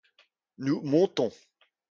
Nous 0.57 0.81
montons. 0.81 1.31